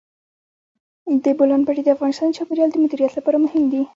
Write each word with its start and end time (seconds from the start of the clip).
د 1.23 1.25
بولان 1.37 1.61
پټي 1.67 1.81
د 1.83 1.89
افغانستان 1.95 2.27
د 2.29 2.35
چاپیریال 2.37 2.69
د 2.71 2.75
مدیریت 2.83 3.11
لپاره 3.15 3.37
مهم 3.45 3.63
دي. 3.71 3.81